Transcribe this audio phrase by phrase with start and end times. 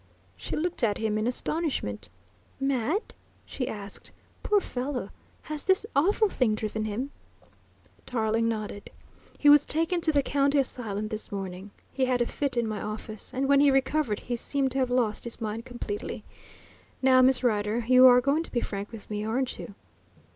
[0.35, 2.09] She looked at him in astonishment.
[2.59, 3.13] "Mad?"
[3.45, 4.11] she asked.
[4.41, 5.11] "Poor fellow!
[5.43, 7.11] Has this awful thing driven him..."
[8.07, 8.89] Tarling nodded.
[9.37, 11.69] "He was taken to the County Asylum this morning.
[11.93, 14.89] He had a fit in my office, and when he recovered he seemed to have
[14.89, 16.23] lost his mind completely.
[17.03, 19.75] Now, Miss Rider, you're going to be frank with me, aren't you?"